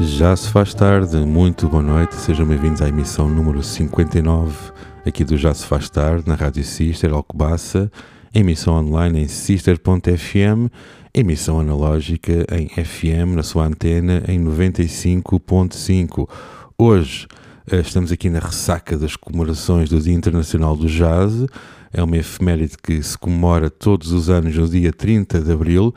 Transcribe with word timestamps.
Já 0.00 0.34
se 0.34 0.48
faz 0.48 0.74
tarde, 0.74 1.16
muito 1.18 1.68
boa 1.68 1.82
noite, 1.82 2.16
sejam 2.16 2.44
bem-vindos 2.44 2.82
à 2.82 2.88
emissão 2.88 3.28
número 3.28 3.62
59 3.62 4.72
aqui 5.06 5.22
do 5.22 5.36
Já 5.36 5.54
se 5.54 5.64
faz 5.64 5.88
tarde 5.88 6.26
na 6.26 6.34
Rádio 6.34 6.64
Sister 6.64 7.12
Alcobaça, 7.12 7.88
emissão 8.34 8.74
online 8.74 9.22
em 9.22 9.28
sister.fm, 9.28 10.68
emissão 11.14 11.60
analógica 11.60 12.44
em 12.50 12.68
FM 12.68 13.36
na 13.36 13.44
sua 13.44 13.66
antena 13.66 14.24
em 14.26 14.44
95.5. 14.44 16.28
Hoje 16.76 17.28
eh, 17.70 17.78
estamos 17.78 18.10
aqui 18.10 18.28
na 18.28 18.40
ressaca 18.40 18.98
das 18.98 19.14
comemorações 19.14 19.88
do 19.88 20.00
Dia 20.00 20.14
Internacional 20.14 20.76
do 20.76 20.88
Jazz, 20.88 21.46
é 21.92 22.02
uma 22.02 22.16
efeméride 22.16 22.76
que 22.76 23.00
se 23.00 23.16
comemora 23.16 23.70
todos 23.70 24.10
os 24.10 24.28
anos 24.28 24.56
no 24.56 24.68
dia 24.68 24.92
30 24.92 25.40
de 25.40 25.52
abril. 25.52 25.94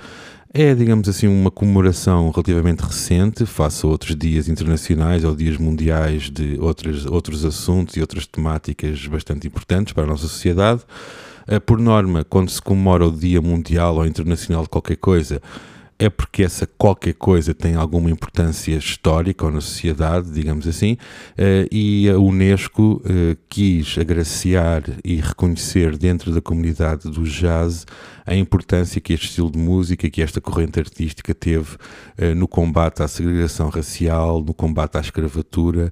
É, 0.53 0.73
digamos 0.73 1.09
assim, 1.09 1.27
uma 1.27 1.51
comemoração 1.51 2.31
relativamente 2.31 2.79
recente, 2.79 3.45
face 3.45 3.85
a 3.85 3.89
outros 3.89 4.15
dias 4.15 4.47
internacionais 4.47 5.23
ou 5.23 5.35
dias 5.35 5.57
mundiais 5.57 6.29
de 6.29 6.57
outros, 6.59 7.05
outros 7.05 7.43
assuntos 7.43 7.97
e 7.97 8.01
outras 8.01 8.25
temáticas 8.25 9.05
bastante 9.07 9.45
importantes 9.45 9.93
para 9.93 10.03
a 10.03 10.07
nossa 10.07 10.27
sociedade. 10.27 10.81
Eh, 11.47 11.59
por 11.59 11.79
norma, 11.79 12.23
quando 12.23 12.49
se 12.49 12.61
comemora 12.61 13.05
o 13.05 13.11
Dia 13.11 13.41
Mundial 13.41 13.95
ou 13.95 14.05
Internacional 14.05 14.63
de 14.63 14.69
qualquer 14.69 14.97
coisa, 14.97 15.41
é 15.99 16.09
porque 16.09 16.43
essa 16.43 16.67
qualquer 16.67 17.13
coisa 17.13 17.53
tem 17.53 17.75
alguma 17.75 18.11
importância 18.11 18.75
histórica 18.75 19.45
ou 19.45 19.51
na 19.51 19.61
sociedade, 19.61 20.31
digamos 20.31 20.67
assim, 20.67 20.97
eh, 21.37 21.67
e 21.71 22.09
a 22.09 22.17
Unesco 22.17 23.01
eh, 23.05 23.35
quis 23.49 23.97
agraciar 23.97 24.83
e 25.03 25.15
reconhecer 25.15 25.97
dentro 25.97 26.31
da 26.31 26.41
comunidade 26.41 27.09
do 27.09 27.23
jazz 27.23 27.85
a 28.27 28.35
importância 28.35 29.01
que 29.01 29.13
este 29.13 29.27
estilo 29.27 29.49
de 29.49 29.57
música, 29.57 30.09
que 30.09 30.21
esta 30.21 30.39
corrente 30.39 30.79
artística 30.79 31.33
teve 31.33 31.77
eh, 32.17 32.35
no 32.35 32.47
combate 32.47 33.01
à 33.01 33.07
segregação 33.07 33.69
racial, 33.69 34.43
no 34.43 34.53
combate 34.53 34.97
à 34.97 34.99
escravatura 34.99 35.91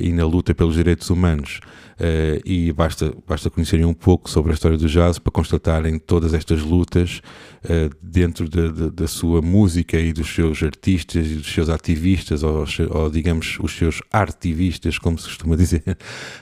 e 0.00 0.12
na 0.12 0.26
luta 0.26 0.54
pelos 0.54 0.74
direitos 0.74 1.08
humanos. 1.10 1.60
Uh, 1.94 2.42
e 2.44 2.72
basta, 2.72 3.14
basta 3.24 3.48
conhecerem 3.48 3.84
um 3.84 3.94
pouco 3.94 4.28
sobre 4.28 4.50
a 4.50 4.54
história 4.54 4.76
do 4.76 4.88
jazz 4.88 5.16
para 5.20 5.30
constatarem 5.30 5.96
todas 5.96 6.34
estas 6.34 6.60
lutas 6.60 7.22
uh, 7.64 7.94
dentro 8.02 8.48
de, 8.48 8.72
de, 8.72 8.90
da 8.90 9.06
sua 9.06 9.40
música 9.40 9.96
e 9.96 10.12
dos 10.12 10.34
seus 10.34 10.60
artistas 10.60 11.24
e 11.24 11.34
dos 11.34 11.52
seus 11.52 11.68
ativistas, 11.68 12.42
ou, 12.42 12.64
ou 12.90 13.10
digamos 13.10 13.58
os 13.60 13.76
seus 13.76 14.02
artivistas, 14.12 14.98
como 14.98 15.16
se 15.16 15.26
costuma 15.26 15.54
dizer. 15.54 15.84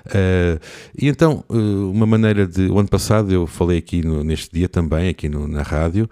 Uh, 0.07 0.59
e 0.99 1.07
então, 1.09 1.45
uma 1.51 2.07
maneira 2.07 2.47
de. 2.47 2.69
O 2.69 2.79
ano 2.79 2.89
passado 2.89 3.31
eu 3.31 3.47
falei 3.47 3.77
aqui 3.77 4.03
no, 4.03 4.25
neste 4.25 4.51
dia 4.55 4.69
também, 4.71 5.12
aqui 5.13 5.29
no, 5.29 5.47
na 5.47 5.63
rádio, 5.63 6.09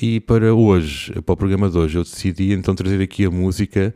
e 0.00 0.20
para 0.20 0.52
hoje, 0.52 1.12
para 1.22 1.32
o 1.32 1.36
programa 1.36 1.70
de 1.70 1.78
hoje, 1.78 1.98
eu 1.98 2.02
decidi 2.02 2.52
então 2.52 2.74
trazer 2.74 3.00
aqui 3.00 3.24
a 3.24 3.30
música 3.30 3.94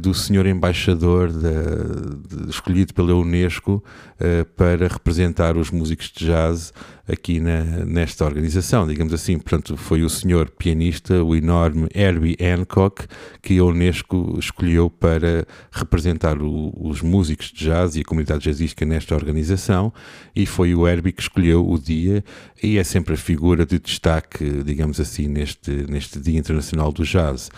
do 0.00 0.14
senhor 0.14 0.46
embaixador 0.46 1.30
de, 1.30 2.48
escolhido 2.48 2.94
pela 2.94 3.14
Unesco 3.14 3.82
uh, 4.20 4.44
para 4.56 4.86
representar 4.88 5.56
os 5.56 5.70
músicos 5.70 6.12
de 6.14 6.26
jazz 6.26 6.72
aqui 7.08 7.40
na, 7.40 7.62
nesta 7.84 8.24
organização, 8.24 8.86
digamos 8.86 9.12
assim. 9.12 9.38
Portanto, 9.38 9.76
foi 9.76 10.02
o 10.02 10.10
senhor 10.10 10.50
pianista, 10.50 11.22
o 11.22 11.34
enorme 11.34 11.88
Herbie 11.94 12.36
Hancock, 12.40 13.06
que 13.40 13.58
a 13.58 13.64
Unesco 13.64 14.36
escolheu 14.38 14.88
para 14.88 15.46
representar 15.70 16.40
o, 16.40 16.72
os 16.78 17.02
músicos 17.02 17.46
de 17.46 17.64
jazz 17.64 17.96
e 17.96 18.00
a 18.00 18.04
comunidade 18.04 18.44
jazzística 18.44 18.84
nesta 18.84 19.14
organização, 19.14 19.92
e 20.34 20.46
foi 20.46 20.74
o 20.74 20.86
Herbie 20.86 21.12
que 21.12 21.22
escolheu 21.22 21.68
o 21.68 21.78
dia, 21.78 22.24
e 22.62 22.78
é 22.78 22.84
sempre 22.84 23.14
a 23.14 23.16
figura 23.16 23.66
de 23.66 23.78
destaque, 23.78 24.62
digamos 24.64 25.00
assim, 25.00 25.28
neste, 25.28 25.70
neste 25.88 26.20
Dia 26.20 26.38
Internacional 26.38 26.92
do 26.92 27.04
Jazz. 27.04 27.50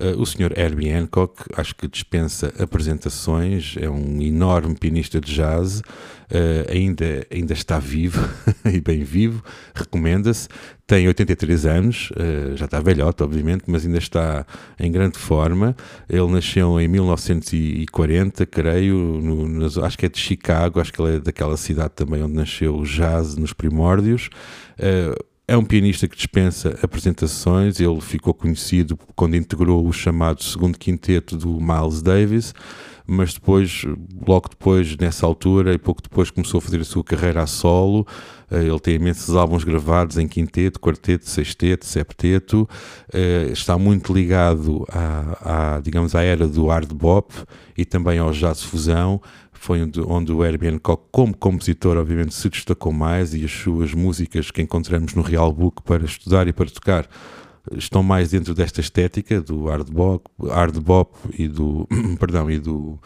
Uh, 0.00 0.20
o 0.20 0.24
Sr. 0.24 0.56
Herbie 0.56 0.92
Hancock, 0.92 1.42
acho 1.56 1.74
que 1.74 1.88
dispensa 1.88 2.52
apresentações, 2.56 3.74
é 3.80 3.90
um 3.90 4.22
enorme 4.22 4.76
pianista 4.76 5.20
de 5.20 5.34
jazz, 5.34 5.80
uh, 5.80 6.72
ainda, 6.72 7.26
ainda 7.32 7.52
está 7.52 7.80
vivo 7.80 8.20
e 8.64 8.80
bem 8.80 9.02
vivo, 9.02 9.42
recomenda-se. 9.74 10.48
Tem 10.86 11.06
83 11.08 11.66
anos, 11.66 12.10
uh, 12.12 12.56
já 12.56 12.66
está 12.66 12.78
velhote, 12.80 13.24
obviamente, 13.24 13.64
mas 13.66 13.84
ainda 13.84 13.98
está 13.98 14.46
em 14.78 14.92
grande 14.92 15.18
forma. 15.18 15.74
Ele 16.08 16.28
nasceu 16.28 16.80
em 16.80 16.86
1940, 16.86 18.46
creio, 18.46 18.96
no, 18.96 19.48
no, 19.48 19.84
acho 19.84 19.98
que 19.98 20.06
é 20.06 20.08
de 20.08 20.18
Chicago, 20.18 20.80
acho 20.80 20.92
que 20.92 21.02
ele 21.02 21.16
é 21.16 21.20
daquela 21.20 21.56
cidade 21.56 21.94
também 21.96 22.22
onde 22.22 22.34
nasceu 22.34 22.76
o 22.76 22.84
jazz 22.84 23.36
nos 23.36 23.52
primórdios. 23.52 24.30
É 25.50 25.56
um 25.56 25.64
pianista 25.64 26.06
que 26.06 26.14
dispensa 26.14 26.78
apresentações, 26.82 27.80
ele 27.80 28.02
ficou 28.02 28.34
conhecido 28.34 28.98
quando 29.16 29.34
integrou 29.34 29.88
o 29.88 29.90
chamado 29.94 30.42
segundo 30.42 30.78
quinteto 30.78 31.38
do 31.38 31.58
Miles 31.58 32.02
Davis, 32.02 32.52
mas 33.06 33.32
depois, 33.32 33.86
logo 34.26 34.50
depois, 34.50 34.94
nessa 34.98 35.24
altura, 35.24 35.72
e 35.72 35.78
pouco 35.78 36.02
depois, 36.02 36.30
começou 36.30 36.58
a 36.58 36.60
fazer 36.60 36.82
a 36.82 36.84
sua 36.84 37.02
carreira 37.02 37.42
a 37.42 37.46
solo. 37.46 38.06
Eh, 38.50 38.64
ele 38.64 38.78
tem 38.78 38.96
imensos 38.96 39.34
álbuns 39.34 39.64
gravados 39.64 40.18
em 40.18 40.28
quinteto, 40.28 40.78
quarteto, 40.78 41.26
sexteto, 41.26 41.86
septeto. 41.86 42.68
Eh, 43.10 43.48
está 43.50 43.78
muito 43.78 44.12
ligado 44.12 44.84
à, 44.90 45.76
à, 45.76 45.80
digamos, 45.80 46.14
à 46.14 46.22
era 46.22 46.46
do 46.46 46.66
hard 46.66 46.92
bop 46.92 47.32
e 47.74 47.86
também 47.86 48.18
ao 48.18 48.32
jazz 48.32 48.62
fusão 48.62 49.22
foi 49.58 49.82
onde, 49.82 50.00
onde 50.00 50.32
o 50.32 50.44
Herbie 50.44 50.68
Hancock, 50.68 51.04
como 51.10 51.36
compositor, 51.36 51.96
obviamente 51.96 52.34
se 52.34 52.48
destacou 52.48 52.92
mais 52.92 53.34
e 53.34 53.44
as 53.44 53.50
suas 53.50 53.92
músicas 53.92 54.50
que 54.50 54.62
encontramos 54.62 55.14
no 55.14 55.22
Real 55.22 55.52
Book 55.52 55.82
para 55.82 56.04
estudar 56.04 56.46
e 56.48 56.52
para 56.52 56.70
tocar 56.70 57.08
estão 57.76 58.02
mais 58.02 58.30
dentro 58.30 58.54
desta 58.54 58.80
estética 58.80 59.40
do 59.40 59.66
hard 59.66 59.90
bop, 59.90 60.24
hard 60.48 60.78
bop 60.78 61.16
e 61.36 61.48
do 61.48 61.86
perdão 62.18 62.50
e 62.50 62.58
do 62.58 62.98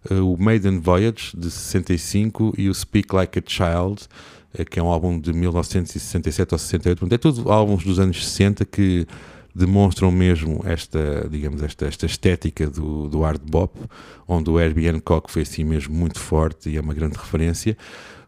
uh, 0.10 0.34
o 0.34 0.42
Maiden 0.42 0.80
Voyage, 0.80 1.38
de 1.38 1.52
65, 1.52 2.56
e 2.58 2.68
o 2.70 2.74
Speak 2.74 3.14
Like 3.14 3.38
a 3.40 3.44
Child, 3.46 4.08
que 4.72 4.80
é 4.80 4.84
um 4.84 4.88
álbum 4.88 5.20
de 5.20 5.34
1967 5.34 6.54
ou 6.54 6.58
68. 6.58 7.14
É 7.14 7.18
tudo 7.18 7.52
álbuns 7.52 7.84
dos 7.84 8.00
anos 8.00 8.26
60 8.26 8.64
que 8.64 9.06
demonstram 9.56 10.12
mesmo 10.12 10.62
esta, 10.66 11.28
digamos, 11.32 11.64
esta, 11.64 11.88
esta 11.88 12.06
estética 12.06 12.70
do, 12.70 13.08
do 13.08 13.22
hard 13.22 13.42
bop, 13.50 13.80
onde 14.28 14.50
o 14.50 14.60
Herbie 14.60 14.90
Hancock 14.90 15.32
foi 15.32 15.44
assim 15.44 15.64
mesmo 15.64 15.96
muito 15.96 16.20
forte 16.20 16.70
e 16.70 16.78
é 16.78 16.82
uma 16.82 16.94
grande 16.94 17.18
referência. 17.18 17.78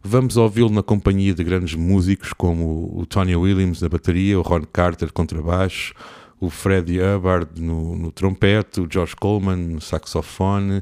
Vamos 0.01 0.37
ouvi-lo 0.37 0.69
na 0.69 0.81
companhia 0.81 1.33
de 1.33 1.43
grandes 1.43 1.75
músicos 1.75 2.31
como 2.31 2.93
o 2.95 3.05
Tony 3.05 3.35
Williams 3.35 3.81
na 3.81 3.89
bateria, 3.89 4.39
o 4.39 4.41
Ron 4.41 4.61
Carter 4.61 5.11
contrabaixo, 5.11 5.93
o 6.39 6.49
Freddie 6.49 6.99
Hubbard 7.01 7.61
no, 7.61 7.95
no 7.95 8.11
trompete, 8.11 8.81
o 8.81 8.87
George 8.89 9.15
Coleman 9.15 9.57
no 9.57 9.81
saxofone. 9.81 10.77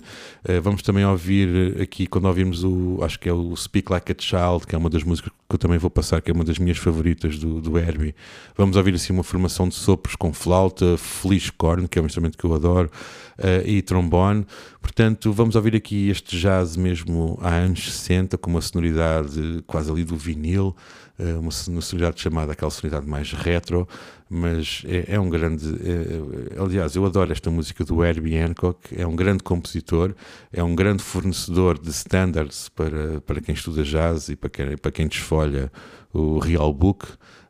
Uh, 0.47 0.61
vamos 0.61 0.81
também 0.81 1.05
ouvir 1.05 1.81
aqui, 1.81 2.07
quando 2.07 2.25
ouvimos 2.25 2.63
o, 2.63 2.99
acho 3.01 3.19
que 3.19 3.29
é 3.29 3.33
o 3.33 3.55
Speak 3.55 3.91
Like 3.91 4.11
a 4.11 4.15
Child, 4.17 4.67
que 4.67 4.75
é 4.75 4.77
uma 4.77 4.89
das 4.89 5.03
músicas 5.03 5.31
que 5.47 5.55
eu 5.55 5.59
também 5.59 5.77
vou 5.77 5.91
passar, 5.91 6.21
que 6.21 6.31
é 6.31 6.33
uma 6.33 6.43
das 6.43 6.57
minhas 6.57 6.77
favoritas 6.77 7.37
do, 7.37 7.61
do 7.61 7.77
Herbie. 7.77 8.15
Vamos 8.57 8.75
ouvir 8.77 8.95
assim 8.95 9.13
uma 9.13 9.23
formação 9.23 9.69
de 9.69 9.75
sopros 9.75 10.15
com 10.15 10.33
flauta, 10.33 10.97
feliz 10.97 11.51
corn, 11.51 11.87
que 11.87 11.99
é 11.99 12.01
um 12.01 12.05
instrumento 12.05 12.37
que 12.37 12.43
eu 12.43 12.53
adoro, 12.53 12.89
uh, 13.37 13.67
e 13.67 13.81
trombone. 13.81 14.45
Portanto, 14.81 15.31
vamos 15.31 15.55
ouvir 15.55 15.75
aqui 15.75 16.09
este 16.09 16.37
jazz 16.37 16.75
mesmo 16.75 17.37
há 17.41 17.49
anos 17.49 17.93
60, 17.93 18.37
com 18.37 18.49
uma 18.49 18.61
sonoridade 18.61 19.63
quase 19.67 19.91
ali 19.91 20.03
do 20.03 20.17
vinil, 20.17 20.75
uh, 21.19 21.39
uma 21.39 21.51
sonoridade 21.51 22.19
chamada 22.19 22.53
aquela 22.53 22.71
sonoridade 22.71 23.07
mais 23.07 23.31
retro, 23.31 23.87
mas 24.29 24.83
é, 24.87 25.15
é 25.15 25.19
um 25.19 25.29
grande. 25.29 25.67
É, 25.67 26.59
aliás, 26.61 26.95
eu 26.95 27.05
adoro 27.05 27.31
esta 27.31 27.51
música 27.51 27.83
do 27.83 28.03
Herbie 28.03 28.37
Hancock, 28.37 28.79
é 28.97 29.05
um 29.05 29.15
grande 29.15 29.43
compositor, 29.43 30.13
é 30.51 30.63
um 30.63 30.75
grande 30.75 31.03
fornecedor 31.03 31.79
de 31.79 31.89
standards 31.91 32.69
para, 32.69 33.21
para 33.21 33.39
quem 33.39 33.53
estuda 33.53 33.83
jazz 33.83 34.29
e 34.29 34.35
para 34.35 34.49
quem, 34.49 34.77
para 34.77 34.91
quem 34.91 35.07
desfolha 35.07 35.71
o 36.11 36.39
Real 36.39 36.73
Book. 36.73 37.05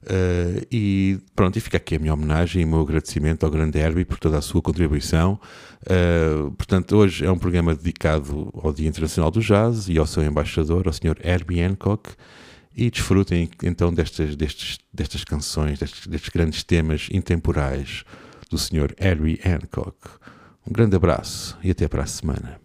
Uh, 0.05 0.61
e 0.71 1.17
pronto, 1.35 1.57
e 1.57 1.61
fica 1.61 1.77
aqui 1.77 1.95
a 1.95 1.99
minha 1.99 2.13
homenagem 2.13 2.61
e 2.61 2.65
o 2.65 2.67
meu 2.67 2.81
agradecimento 2.81 3.43
ao 3.43 3.51
grande 3.51 3.79
Herbie 3.79 4.05
por 4.05 4.19
toda 4.19 4.37
a 4.37 4.41
sua 4.41 4.61
contribuição. 4.61 5.39
Uh, 5.81 6.51
portanto, 6.51 6.95
hoje 6.95 7.25
é 7.25 7.31
um 7.31 7.39
programa 7.39 7.73
dedicado 7.73 8.53
ao 8.61 8.71
Dia 8.71 8.87
Internacional 8.87 9.31
do 9.31 9.39
Jazz 9.39 9.87
e 9.89 9.97
ao 9.97 10.05
seu 10.05 10.23
embaixador, 10.23 10.85
ao 10.85 10.93
Sr. 10.93 11.17
Herbie 11.23 11.61
Hancock 11.61 12.11
e 12.75 12.89
desfrutem 12.89 13.49
então 13.63 13.93
destas, 13.93 14.35
destes, 14.35 14.77
destas 14.93 15.23
canções, 15.23 15.79
destes, 15.79 16.05
destes 16.05 16.29
grandes 16.29 16.63
temas 16.63 17.07
intemporais 17.11 18.03
do 18.49 18.57
Sr. 18.57 18.93
Harry 18.99 19.39
Hancock. 19.45 19.95
Um 20.67 20.73
grande 20.73 20.95
abraço 20.95 21.57
e 21.63 21.71
até 21.71 21.87
para 21.87 22.03
a 22.03 22.07
semana. 22.07 22.59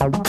I'm 0.00 0.23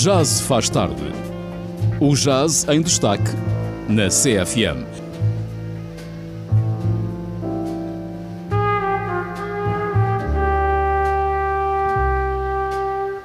Já 0.00 0.24
se 0.24 0.44
faz 0.44 0.70
tarde. 0.70 1.12
O 2.00 2.14
jazz 2.14 2.64
em 2.68 2.80
destaque 2.80 3.32
na 3.88 4.06
CFM. 4.06 4.86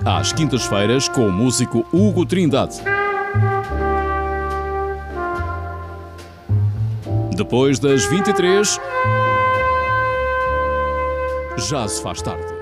Às 0.03 0.33
quintas-feiras 0.33 1.07
com 1.07 1.27
o 1.27 1.31
músico 1.31 1.85
Hugo 1.93 2.25
Trindade. 2.25 2.77
Depois 7.37 7.77
das 7.77 8.03
23, 8.05 8.79
já 11.69 11.87
se 11.87 12.01
faz 12.01 12.19
tarde. 12.23 12.52